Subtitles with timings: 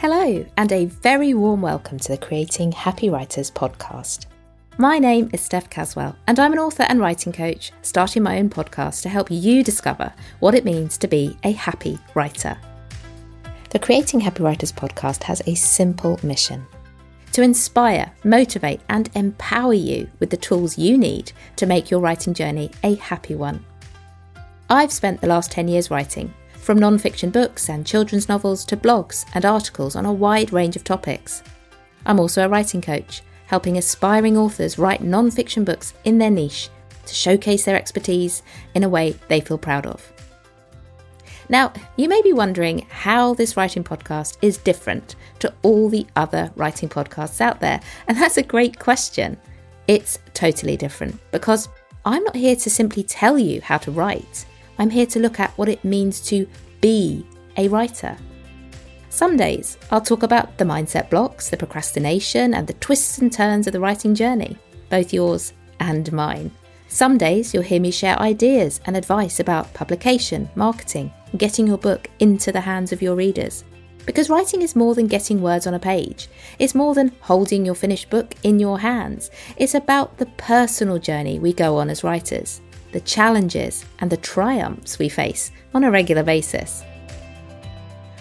[0.00, 4.24] Hello, and a very warm welcome to the Creating Happy Writers podcast.
[4.78, 8.48] My name is Steph Caswell, and I'm an author and writing coach, starting my own
[8.48, 12.56] podcast to help you discover what it means to be a happy writer.
[13.68, 16.66] The Creating Happy Writers podcast has a simple mission
[17.32, 22.32] to inspire, motivate, and empower you with the tools you need to make your writing
[22.32, 23.62] journey a happy one.
[24.70, 28.76] I've spent the last 10 years writing, from non fiction books and children's novels to
[28.76, 31.42] blogs and articles on a wide range of topics.
[32.06, 36.68] I'm also a writing coach, helping aspiring authors write non fiction books in their niche
[37.06, 38.42] to showcase their expertise
[38.74, 40.12] in a way they feel proud of.
[41.48, 46.52] Now, you may be wondering how this writing podcast is different to all the other
[46.54, 49.36] writing podcasts out there, and that's a great question.
[49.88, 51.68] It's totally different because
[52.04, 54.46] I'm not here to simply tell you how to write.
[54.80, 56.48] I'm here to look at what it means to
[56.80, 57.26] be
[57.58, 58.16] a writer.
[59.10, 63.66] Some days I'll talk about the mindset blocks, the procrastination, and the twists and turns
[63.66, 64.56] of the writing journey,
[64.88, 66.50] both yours and mine.
[66.88, 71.78] Some days you'll hear me share ideas and advice about publication, marketing, and getting your
[71.78, 73.64] book into the hands of your readers.
[74.06, 76.30] Because writing is more than getting words on a page.
[76.58, 79.30] It's more than holding your finished book in your hands.
[79.58, 84.98] It's about the personal journey we go on as writers the challenges and the triumphs
[84.98, 86.84] we face on a regular basis.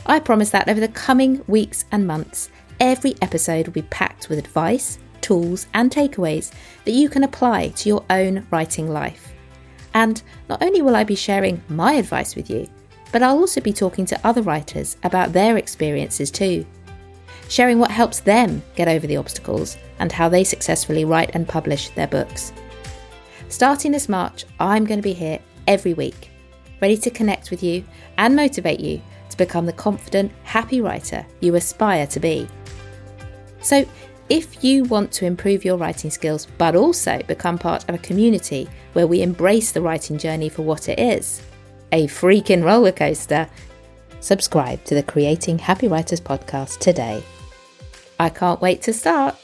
[0.06, 4.39] I promise that over the coming weeks and months, every episode will be packed with
[4.39, 6.52] advice, tools, and takeaways
[6.86, 9.34] that you can apply to your own writing life.
[9.94, 12.67] And not only will I be sharing my advice with you,
[13.11, 16.66] but I'll also be talking to other writers about their experiences too,
[17.48, 21.89] sharing what helps them get over the obstacles and how they successfully write and publish
[21.89, 22.54] their books.
[23.50, 26.30] Starting this March, I'm going to be here every week,
[26.81, 27.83] ready to connect with you
[28.19, 32.47] and motivate you to become the confident, happy writer you aspire to be.
[33.61, 33.86] So,
[34.30, 38.70] if you want to improve your writing skills but also become part of a community
[38.93, 41.42] where we embrace the writing journey for what it is
[41.92, 43.49] a freaking roller coaster
[44.20, 47.23] subscribe to the Creating Happy Writers podcast today.
[48.20, 49.36] I can't wait to start.